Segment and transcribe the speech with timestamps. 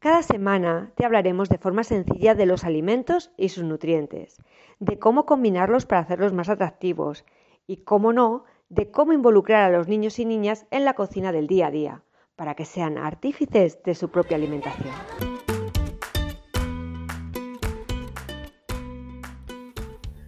[0.00, 4.38] Cada semana te hablaremos de forma sencilla de los alimentos y sus nutrientes,
[4.78, 7.26] de cómo combinarlos para hacerlos más atractivos
[7.66, 11.46] y, cómo no, de cómo involucrar a los niños y niñas en la cocina del
[11.46, 12.02] día a día,
[12.34, 15.29] para que sean artífices de su propia alimentación.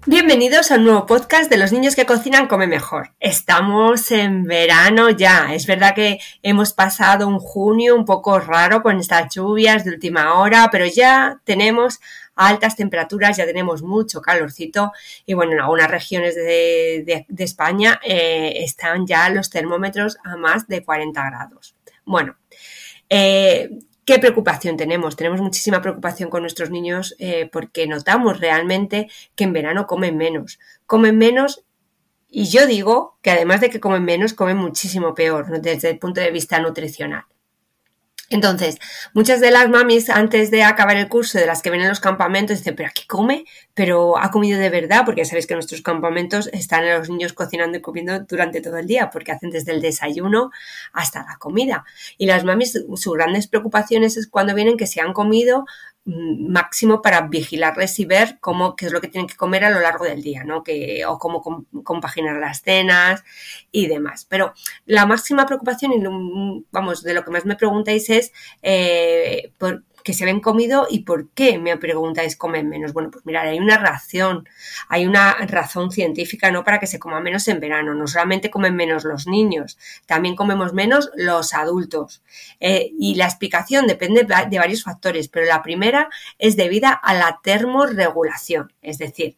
[0.04, 3.12] Bienvenidos a un nuevo podcast de los niños que cocinan come mejor.
[3.20, 5.54] Estamos en verano ya.
[5.54, 10.40] Es verdad que hemos pasado un junio un poco raro con estas lluvias de última
[10.40, 12.00] hora, pero ya tenemos
[12.34, 14.90] altas temperaturas, ya tenemos mucho calorcito
[15.24, 20.82] y bueno, en algunas regiones de, España eh, están ya los termómetros a más de
[20.82, 21.76] 40 grados.
[22.04, 22.34] Bueno,
[23.08, 23.70] eh,
[24.04, 25.14] ¿Qué preocupación tenemos?
[25.14, 30.58] Tenemos muchísima preocupación con nuestros niños eh, porque notamos realmente que en verano comen menos.
[30.86, 31.64] Comen menos
[32.28, 36.20] y yo digo que además de que comen menos, comen muchísimo peor desde el punto
[36.20, 37.24] de vista nutricional.
[38.32, 38.78] Entonces,
[39.12, 42.00] muchas de las mamis antes de acabar el curso, de las que ven en los
[42.00, 43.44] campamentos, dicen, pero aquí come,
[43.74, 47.82] pero ha comido de verdad, porque sabéis que nuestros campamentos están los niños cocinando y
[47.82, 50.50] comiendo durante todo el día, porque hacen desde el desayuno
[50.94, 51.84] hasta la comida.
[52.16, 55.66] Y las mamis, sus grandes preocupaciones es cuando vienen que se han comido
[56.04, 59.80] máximo para vigilarles y ver cómo, qué es lo que tienen que comer a lo
[59.80, 60.64] largo del día, ¿no?
[60.64, 63.22] Que, o cómo compaginar las cenas
[63.70, 64.26] y demás.
[64.28, 64.52] Pero
[64.86, 70.12] la máxima preocupación, y vamos, de lo que más me preguntáis es eh, por, que
[70.12, 72.92] se ven comido y por qué, me preguntáis, comen menos.
[72.92, 74.48] Bueno, pues mirad, hay una razón,
[74.88, 76.64] hay una razón científica, ¿no?
[76.64, 77.94] Para que se coma menos en verano.
[77.94, 82.22] No solamente comen menos los niños, también comemos menos los adultos.
[82.60, 87.40] Eh, y la explicación depende de varios factores, pero la primera es debida a la
[87.42, 88.72] termorregulación.
[88.82, 89.36] Es decir,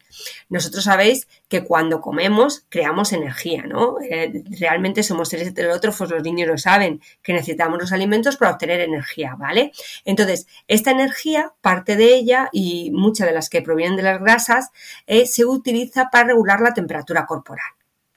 [0.49, 3.97] nosotros sabéis que cuando comemos creamos energía, ¿no?
[4.01, 8.81] Eh, realmente somos seres heterótrofos, los niños lo saben, que necesitamos los alimentos para obtener
[8.81, 9.71] energía, ¿vale?
[10.03, 14.71] Entonces, esta energía, parte de ella y muchas de las que provienen de las grasas,
[15.07, 17.74] eh, se utiliza para regular la temperatura corporal.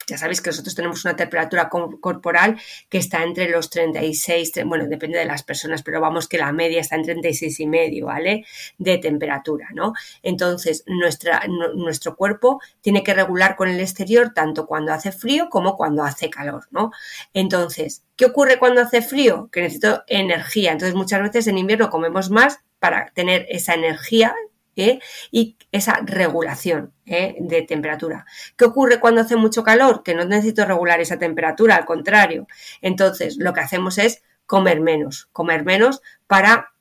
[0.09, 2.59] Ya sabéis que nosotros tenemos una temperatura corporal
[2.89, 6.81] que está entre los 36, bueno, depende de las personas, pero vamos que la media
[6.81, 8.45] está en 36 y medio, ¿vale?
[8.77, 9.93] De temperatura, ¿no?
[10.23, 11.43] Entonces, nuestra,
[11.75, 16.29] nuestro cuerpo tiene que regular con el exterior tanto cuando hace frío como cuando hace
[16.29, 16.91] calor, ¿no?
[17.33, 19.49] Entonces, ¿qué ocurre cuando hace frío?
[19.51, 20.71] Que necesito energía.
[20.71, 24.33] Entonces, muchas veces en invierno comemos más para tener esa energía
[24.81, 24.99] ¿eh?
[25.31, 27.35] y esa regulación ¿eh?
[27.39, 28.25] de temperatura.
[28.55, 30.03] ¿Qué ocurre cuando hace mucho calor?
[30.03, 32.47] Que no necesito regular esa temperatura, al contrario.
[32.81, 36.73] Entonces, lo que hacemos es comer menos, comer menos para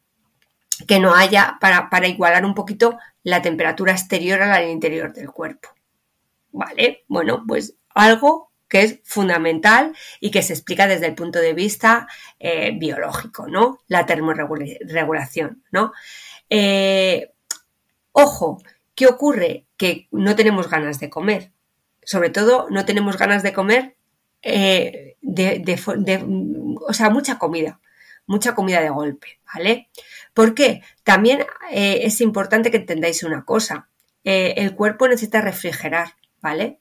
[0.86, 5.12] que no haya, para, para igualar un poquito la temperatura exterior a la del interior
[5.12, 5.69] del cuerpo.
[6.53, 7.04] ¿Vale?
[7.09, 12.06] Bueno, pues algo que es fundamental y que se explica desde el punto de vista
[12.38, 13.80] eh, biológico, ¿no?
[13.88, 15.92] La termorregulación, ¿no?
[18.20, 18.60] Ojo,
[18.96, 19.66] ¿qué ocurre?
[19.76, 21.52] Que no tenemos ganas de comer.
[22.02, 23.96] Sobre todo, no tenemos ganas de comer
[24.42, 26.24] eh, de,
[26.84, 27.80] o sea, mucha comida,
[28.26, 29.88] mucha comida de golpe, ¿vale?
[30.34, 30.82] ¿Por qué?
[31.04, 33.88] También eh, es importante que entendáis una cosa.
[34.24, 36.80] Eh, el cuerpo necesita refrigerar, ¿vale?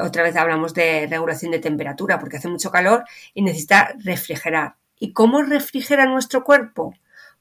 [0.00, 3.04] otra vez hablamos de regulación de temperatura porque hace mucho calor
[3.34, 4.76] y necesita refrigerar.
[4.98, 6.94] ¿Y cómo refrigera nuestro cuerpo?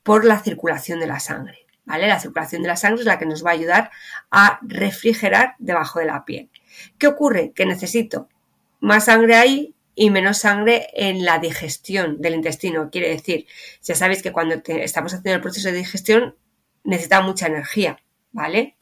[0.03, 1.64] Por la circulación de la sangre.
[1.85, 3.91] La circulación de la sangre es la que nos va a ayudar
[4.31, 6.49] a refrigerar debajo de la piel.
[6.97, 7.51] ¿Qué ocurre?
[7.53, 8.27] Que necesito
[8.79, 12.89] más sangre ahí y menos sangre en la digestión del intestino.
[12.91, 13.47] Quiere decir,
[13.81, 16.35] ya sabéis que cuando estamos haciendo el proceso de digestión
[16.83, 17.97] necesita mucha energía,
[18.31, 18.75] ¿vale?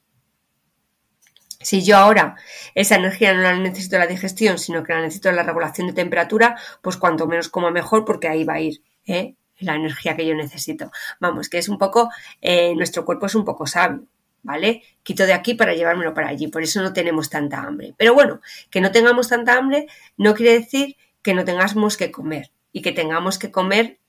[1.61, 2.35] Si yo ahora
[2.75, 5.87] esa energía no la necesito en la digestión, sino que la necesito en la regulación
[5.87, 8.81] de temperatura, pues cuanto menos como mejor porque ahí va a ir.
[9.05, 9.35] ¿eh?
[9.59, 10.91] La energía que yo necesito.
[11.19, 12.09] Vamos, que es un poco,
[12.41, 14.03] eh, nuestro cuerpo es un poco sabio,
[14.41, 14.83] ¿vale?
[15.03, 17.93] Quito de aquí para llevármelo para allí, por eso no tenemos tanta hambre.
[17.97, 22.51] Pero bueno, que no tengamos tanta hambre no quiere decir que no tengamos que comer
[22.71, 23.99] y que tengamos que comer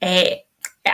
[0.00, 0.46] eh,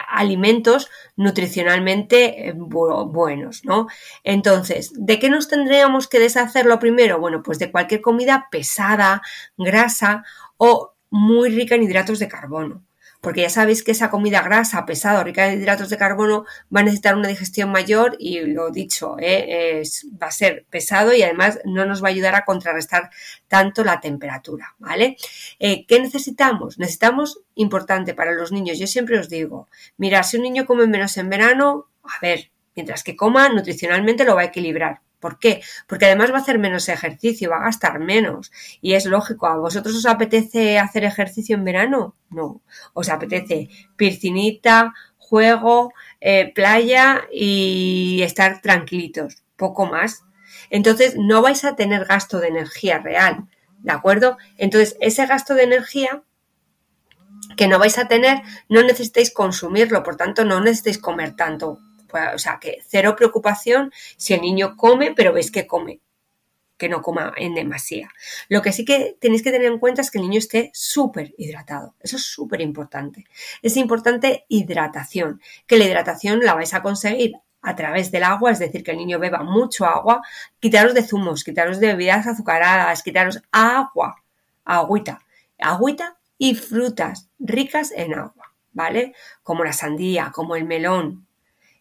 [0.09, 3.89] alimentos nutricionalmente eh, buenos, ¿no?
[4.25, 7.19] Entonces, ¿de qué nos tendríamos que deshacer lo primero?
[7.19, 9.23] Bueno, pues de cualquier comida pesada,
[9.57, 10.25] grasa
[10.57, 12.83] o muy rica en hidratos de carbono.
[13.23, 16.83] Porque ya sabéis que esa comida grasa, pesada, rica en hidratos de carbono, va a
[16.83, 19.81] necesitar una digestión mayor y lo dicho, ¿eh?
[20.21, 23.11] va a ser pesado y además no nos va a ayudar a contrarrestar
[23.47, 25.17] tanto la temperatura, ¿vale?
[25.61, 26.81] Eh, ¿Qué necesitamos?
[26.81, 31.17] Necesitamos, importante para los niños, yo siempre os digo, mira, si un niño come menos
[31.17, 35.01] en verano, a ver, mientras que coma, nutricionalmente lo va a equilibrar.
[35.23, 35.63] ¿Por qué?
[35.87, 38.51] Porque además va a hacer menos ejercicio, va a gastar menos.
[38.81, 42.17] Y es lógico, ¿a vosotros os apetece hacer ejercicio en verano?
[42.29, 42.61] No.
[42.93, 50.25] Os apetece piscinita, juego, eh, playa y estar tranquilitos, poco más.
[50.71, 53.47] Entonces no vais a tener gasto de energía real,
[53.79, 54.39] ¿de acuerdo?
[54.59, 56.25] Entonces ese gasto de energía
[57.57, 61.79] que no vais a tener, no necesitáis consumirlo, por tanto no necesitáis comer tanto
[62.13, 66.01] o sea, que cero preocupación si el niño come, pero veis que come,
[66.77, 68.11] que no coma en demasía.
[68.49, 71.35] Lo que sí que tenéis que tener en cuenta es que el niño esté súper
[71.39, 71.95] hidratado.
[72.01, 73.25] Eso es súper importante.
[73.63, 78.59] Es importante hidratación, que la hidratación la vais a conseguir a través del agua, es
[78.59, 80.23] decir, que el niño beba mucho agua,
[80.59, 84.17] quitaros de zumos, quitaros de bebidas azucaradas, quitaros agua,
[84.65, 85.21] agüita,
[85.59, 89.15] agüita y frutas ricas en agua, ¿vale?
[89.45, 91.29] Como la sandía, como el melón,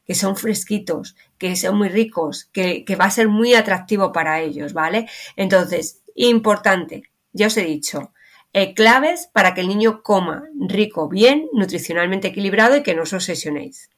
[0.06, 4.74] que son fresquitos, que son muy ricos, que, va a ser muy atractivo para ellos,
[4.74, 5.08] ¿vale?
[5.36, 7.04] Entonces, importante,
[7.34, 8.12] ya os he dicho,
[8.54, 13.14] eh, claves para que el niño coma rico, bien, nutricionalmente equilibrado y que no os
[13.14, 13.90] obsesionéis.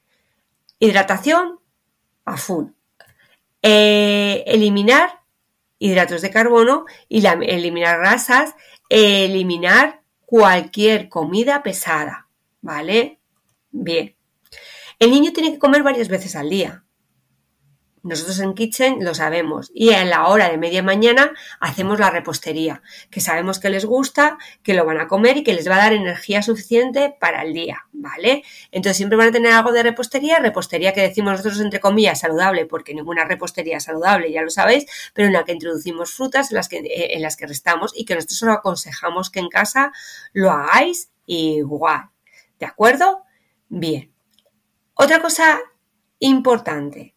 [0.80, 1.60] Hidratación
[2.26, 2.68] a full.
[3.62, 5.22] Eh, eliminar
[5.80, 8.56] hidratos de carbono y eliminar grasas,
[8.88, 12.28] eliminar cualquier comida pesada,
[12.62, 13.20] ¿vale?
[13.72, 14.16] Bien.
[15.04, 16.86] El niño tiene que comer varias veces al día.
[18.04, 22.82] Nosotros en Kitchen lo sabemos y en la hora de media mañana hacemos la repostería,
[23.12, 25.80] que sabemos que les gusta, que lo van a comer y que les va a
[25.80, 28.44] dar energía suficiente para el día, ¿vale?
[28.72, 32.66] Entonces siempre van a tener algo de repostería, repostería que decimos nosotros entre comillas saludable,
[32.66, 36.56] porque ninguna repostería es saludable, ya lo sabéis, pero en la que introducimos frutas, en
[36.56, 39.92] las que, eh, en las que restamos y que nosotros os aconsejamos que en casa
[40.32, 42.04] lo hagáis igual,
[42.58, 43.24] ¿de acuerdo?
[43.68, 44.13] Bien.
[44.96, 45.60] Otra cosa
[46.20, 47.16] importante.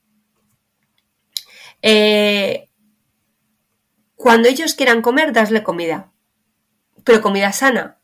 [1.83, 2.69] Eh,
[4.15, 6.13] cuando ellos quieran comer, dasle comida.
[7.05, 8.01] Pero comida sana,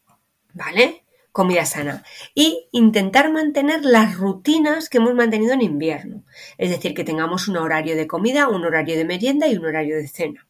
[0.52, 1.04] ¿vale?
[1.32, 2.04] Comida sana.
[2.34, 6.24] Y intentar mantener las rutinas que hemos mantenido en invierno.
[6.58, 9.96] Es decir, que tengamos un horario de comida, un horario de merienda y un horario
[9.96, 10.46] de cena.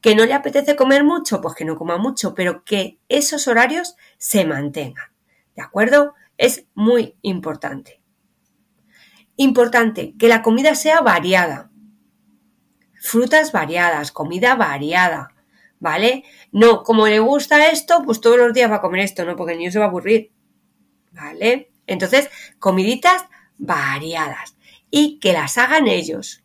[0.00, 1.40] ¿Que no le apetece comer mucho?
[1.40, 5.06] Pues que no coma mucho, pero que esos horarios se mantengan.
[5.56, 6.14] ¿De acuerdo?
[6.36, 7.97] Es muy importante.
[9.40, 11.70] Importante, que la comida sea variada.
[13.00, 15.32] Frutas variadas, comida variada,
[15.78, 16.24] ¿vale?
[16.50, 19.36] No, como le gusta esto, pues todos los días va a comer esto, ¿no?
[19.36, 20.32] Porque el niño se va a aburrir,
[21.12, 21.70] ¿vale?
[21.86, 23.26] Entonces, comiditas
[23.58, 24.56] variadas
[24.90, 26.42] y que las hagan ellos.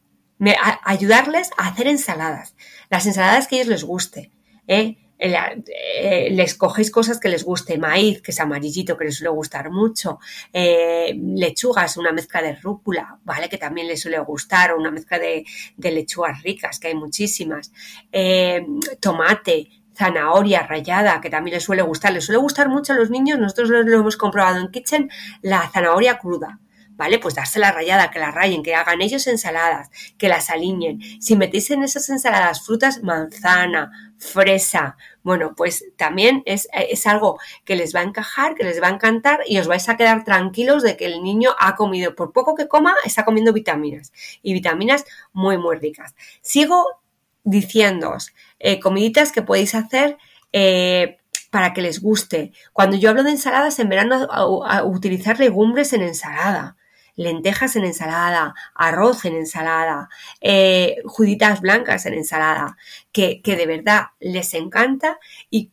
[0.83, 2.55] ayudarles a hacer ensaladas,
[2.91, 4.31] las ensaladas que a ellos les guste,
[4.67, 4.97] ¿eh?
[5.25, 9.71] Eh, les cogéis cosas que les guste, maíz, que es amarillito, que les suele gustar
[9.71, 10.19] mucho,
[10.51, 13.47] eh, lechugas, una mezcla de rúcula, ¿vale?
[13.47, 15.45] Que también les suele gustar, o una mezcla de,
[15.77, 17.71] lechugas ricas, que hay muchísimas,
[18.11, 18.65] eh,
[18.99, 23.39] tomate, zanahoria rallada, que también les suele gustar, les suele gustar mucho a los niños,
[23.39, 25.09] nosotros lo hemos comprobado en Kitchen,
[25.41, 26.59] la zanahoria cruda,
[27.03, 27.19] ¿vale?
[27.19, 31.01] Pues la rayada, que la rayen, que hagan ellos ensaladas, que las alineen.
[31.21, 37.75] Si metéis en esas ensaladas frutas, manzana, fresa, bueno, pues también es, es, algo que
[37.75, 40.81] les va a encajar, que les va a encantar y os vais a quedar tranquilos
[40.81, 45.03] de que el niño ha comido, por poco que coma, está comiendo vitaminas y vitaminas
[45.33, 46.15] muy, muy ricas.
[46.41, 46.85] Sigo
[47.43, 50.17] diciéndoos eh, comiditas que podéis hacer
[50.53, 51.17] eh,
[51.51, 52.53] para que les guste.
[52.71, 56.77] Cuando yo hablo de ensaladas, en verano a utilizar legumbres en ensalada
[57.15, 60.09] lentejas en ensalada, arroz en ensalada,
[60.41, 62.77] eh, juditas blancas en ensalada,
[63.11, 65.71] que, que de verdad les encanta y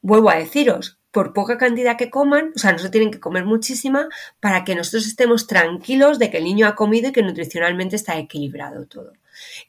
[0.00, 3.44] vuelvo a deciros, por poca cantidad que coman, o sea, no se tienen que comer
[3.44, 4.08] muchísima
[4.40, 8.18] para que nosotros estemos tranquilos de que el niño ha comido y que nutricionalmente está
[8.18, 9.12] equilibrado todo.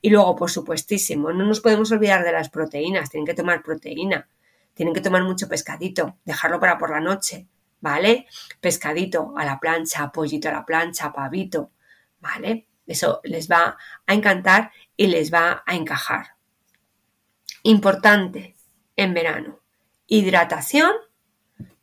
[0.01, 4.27] Y luego, por supuestísimo, no nos podemos olvidar de las proteínas, tienen que tomar proteína,
[4.73, 7.47] tienen que tomar mucho pescadito, dejarlo para por la noche,
[7.83, 8.27] ¿vale?
[8.61, 11.71] Pescadito a la plancha, pollito a la plancha, pavito,
[12.21, 12.65] ¿vale?
[12.87, 16.37] Eso les va a encantar y les va a encajar.
[17.63, 18.55] Importante
[18.95, 19.59] en verano.
[20.07, 20.93] Hidratación,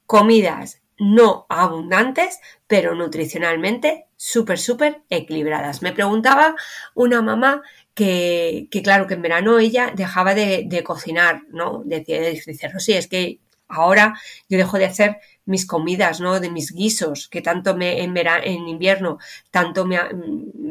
[0.07, 5.83] comidas no abundantes, pero nutricionalmente súper, súper equilibradas.
[5.83, 6.57] Me preguntaba
[6.95, 7.63] una mamá
[7.95, 11.83] que, claro, que en verano ella dejaba de, cocinar, ¿no?
[11.85, 13.41] Decía, dice, sí, es que
[13.71, 14.15] ahora
[14.49, 16.39] yo dejo de hacer mis comidas, ¿no?
[16.41, 19.19] De mis guisos, que tanto me, en, en invierno
[19.51, 19.99] tanto, me,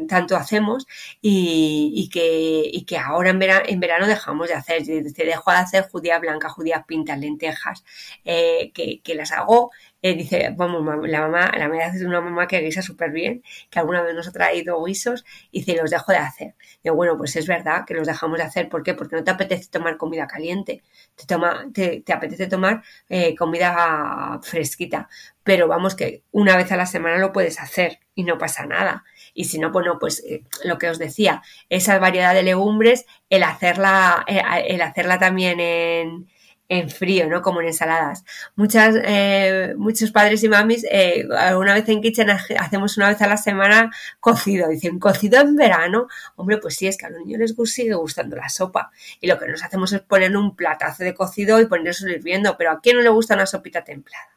[0.08, 0.86] tanto hacemos
[1.20, 4.84] y, que, y que ahora en verano, en verano dejamos de hacer.
[4.84, 7.84] Se dejó de hacer judía blanca, judías pintas, lentejas,
[8.24, 9.70] eh, que, que las hago
[10.02, 13.78] eh, dice, vamos, la mamá, la mamá es una mamá que guisa súper bien, que
[13.78, 16.54] alguna vez nos ha traído guisos y dice, los dejo de hacer.
[16.82, 18.68] Digo, bueno, pues es verdad que los dejamos de hacer.
[18.70, 18.94] ¿Por qué?
[18.94, 20.82] Porque no te apetece tomar comida caliente,
[21.16, 25.08] te, toma, te, apetece tomar eh, comida fresquita.
[25.42, 29.04] Pero vamos, que una vez a la semana lo puedes hacer y no pasa nada.
[29.34, 33.42] Y si no, bueno, pues eh, lo que os decía, esa variedad de legumbres, el
[33.42, 36.28] hacerla, el hacerla también en,
[36.70, 37.42] en frío, ¿no?
[37.42, 38.24] Como en ensaladas.
[38.54, 43.26] Muchas, eh, muchos padres y mamis, eh, alguna vez en Kitchen hacemos una vez a
[43.26, 44.68] la semana cocido.
[44.68, 46.06] Dicen, ¿cocido en verano?
[46.36, 48.92] Hombre, pues sí, es que a los niños les sigue gustando la sopa.
[49.20, 52.56] Y lo que nos hacemos es poner un platazo de cocido y ponerlo hirviendo.
[52.56, 54.30] Pero ¿a quién no le gusta una sopita templada?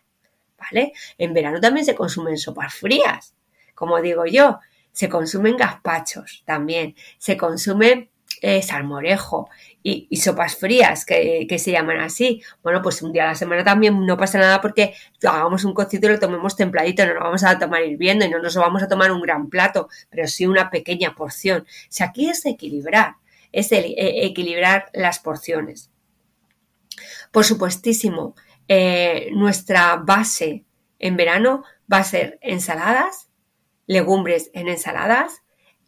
[0.57, 0.93] ¿Vale?
[1.19, 3.35] En verano también se consumen sopas frías.
[3.75, 4.59] Como digo yo,
[4.91, 6.95] se consumen gazpachos también.
[7.19, 8.09] Se consume
[8.41, 9.49] eh, salmorejo
[9.83, 12.41] y, sopas frías que, se llaman así.
[12.63, 16.09] Bueno, pues un día a la semana también no pasa nada porque hagamos un cocido
[16.09, 18.87] y lo tomemos templadito, no lo vamos a tomar hirviendo y no nos vamos a
[18.87, 21.67] tomar un gran plato, pero sí una pequeña porción.
[21.89, 23.15] Si aquí es equilibrar,
[23.51, 23.93] es e,
[24.25, 25.91] equilibrar las porciones.
[27.31, 28.35] Por supuestísimo,
[28.67, 30.63] eh, nuestra base
[30.99, 33.29] en verano va a ser ensaladas,
[33.85, 35.42] legumbres en ensaladas,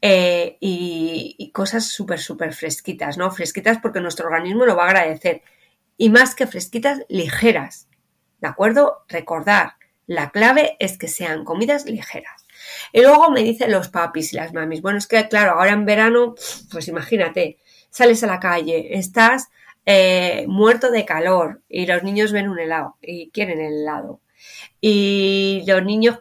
[0.08, 3.32] eh, y, cosas súper, súper fresquitas, ¿no?
[3.32, 5.42] Fresquitas porque nuestro organismo lo va a agradecer.
[5.98, 7.88] Y más que fresquitas, ligeras.
[8.40, 9.04] ¿De acuerdo?
[9.08, 12.46] Recordar, la clave es que sean comidas ligeras.
[12.94, 15.86] Y luego me dicen los papis y las mamis, bueno, es que claro, ahora en
[15.86, 16.36] verano,
[16.72, 17.58] pues imagínate,
[17.90, 19.50] sales a la calle, estás
[19.88, 24.22] eh, muerto de calor y los niños ven un helado y quieren el helado.
[24.80, 26.20] Y los niños,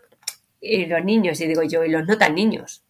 [0.58, 2.83] y los niños, y digo yo, y los no tan niños,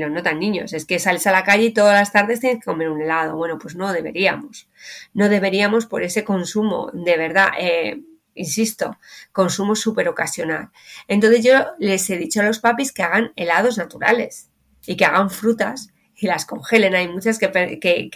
[0.00, 0.72] los no tan niños.
[0.72, 3.36] Es que sales a la calle y todas las tardes tienes que comer un helado.
[3.36, 4.68] Bueno, pues no deberíamos.
[5.12, 7.48] No deberíamos por ese consumo, de verdad.
[7.58, 8.00] Eh,
[8.34, 8.98] insisto,
[9.32, 10.70] consumo súper ocasional.
[11.08, 14.50] Entonces yo les he dicho a los papis que hagan helados naturales
[14.86, 16.94] y que hagan frutas y las congelen.
[16.94, 18.10] Hay muchas que, que,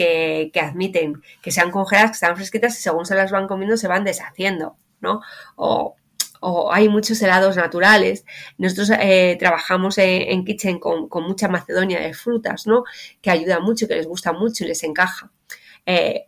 [0.53, 3.89] que, admiten que sean congeladas, que están fresquitas y según se las van comiendo se
[3.89, 5.21] van deshaciendo, ¿no?
[5.57, 5.97] O
[6.41, 8.25] o hay muchos helados naturales.
[8.59, 12.85] Nosotros eh, trabajamos en, Kitchen con, mucha macedonia de frutas, ¿no?
[13.21, 15.31] Que ayuda mucho, que les gusta mucho y les encaja.
[15.87, 16.27] Eh,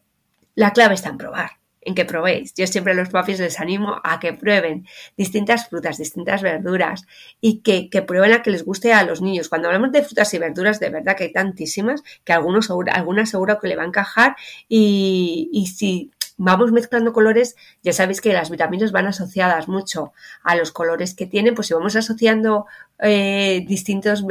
[0.54, 1.50] la clave está en probar,
[1.80, 2.54] en que probéis.
[2.54, 4.86] Yo siempre a los papis les animo a que prueben
[5.16, 7.06] distintas frutas, distintas verduras
[7.40, 9.48] y que, prueben a que les guste a los niños.
[9.48, 13.58] Cuando hablamos de frutas y verduras, de verdad que hay tantísimas que algunos, algunas seguro
[13.58, 14.36] que le va a encajar
[14.68, 16.10] y, y si
[16.42, 21.26] vamos mezclando colores, ya sabéis que las vitaminas van asociadas mucho a los colores que
[21.26, 22.66] tienen, pues si vamos asociando
[22.98, 24.24] eh, distintas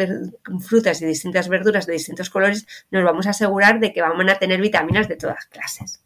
[0.59, 4.39] frutas y distintas verduras de distintos colores, nos vamos a asegurar de que van a
[4.39, 6.01] tener vitaminas de todas clases.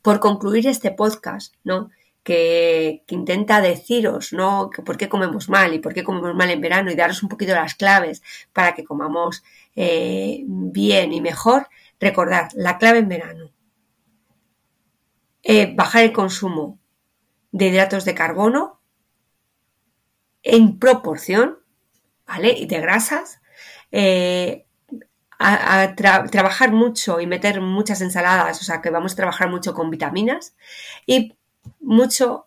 [0.00, 1.90] Por concluir este podcast, ¿no?
[2.22, 4.70] Que, intenta deciros, ¿no?
[4.70, 7.28] Que por qué comemos mal y por qué comemos mal en verano y daros un
[7.28, 8.22] poquito las claves
[8.54, 9.42] para que comamos
[9.76, 11.68] eh, bien y mejor.
[11.98, 13.50] Recordad, la clave en verano
[15.50, 16.78] eh, bajar el consumo
[17.50, 18.80] de hidratos de carbono
[20.44, 21.58] en proporción,
[22.24, 22.52] ¿vale?
[22.56, 23.40] Y de grasas.
[23.90, 24.64] Eh,
[25.40, 29.90] a, trabajar mucho y meter muchas ensaladas, o sea que vamos a trabajar mucho con
[29.90, 30.54] vitaminas
[31.04, 31.34] y
[31.80, 32.46] mucho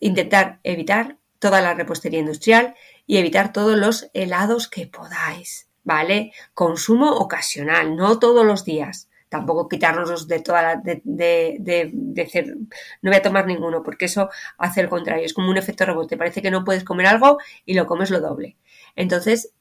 [0.00, 2.74] intentar evitar toda la repostería industrial
[3.06, 6.32] y evitar todos los helados que podáis, ¿vale?
[6.54, 12.54] Consumo ocasional, no todos los días tampoco quitarnos de toda la, de, de, decir,
[13.00, 16.18] no voy a tomar ninguno, porque eso hace el contrario, es como un efecto rebote,
[16.18, 18.58] parece que no puedes comer algo y lo comes lo doble.
[18.94, 19.54] Entonces,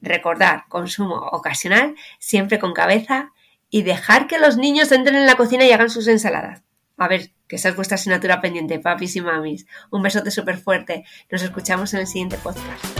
[0.00, 3.32] recordar, consumo ocasional, siempre con cabeza
[3.68, 6.62] y dejar que los niños entren en la cocina y hagan sus ensaladas.
[6.96, 9.66] A ver, que esa es vuestra asignatura pendiente, papis y mamis.
[9.90, 11.04] Un besote súper fuerte.
[11.30, 12.99] Nos escuchamos en el siguiente podcast.